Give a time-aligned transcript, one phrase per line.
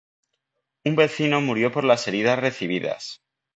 [0.83, 3.21] Un vecino murió por las heridas recibidas.